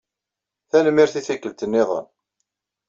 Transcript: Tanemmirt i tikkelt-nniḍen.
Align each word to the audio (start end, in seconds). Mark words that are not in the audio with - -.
Tanemmirt 0.69 1.15
i 1.19 1.21
tikkelt-nniḍen. 1.27 2.05